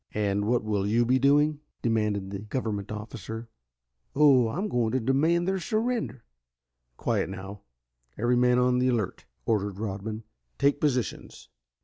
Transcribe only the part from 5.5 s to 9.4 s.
surrender." "Quiet now. Every man on the alert,"